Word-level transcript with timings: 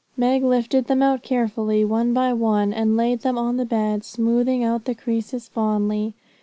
Meg 0.17 0.43
lifted 0.43 0.87
them 0.87 1.03
out 1.03 1.21
carefully 1.21 1.85
one 1.85 2.11
by 2.11 2.33
one, 2.33 2.73
and 2.73 2.97
laid 2.97 3.19
them 3.19 3.37
on 3.37 3.57
the 3.57 3.65
bed, 3.65 4.03
smoothing 4.03 4.63
out 4.63 4.85
the 4.85 4.95
creases 4.95 5.47
fondly. 5.47 6.15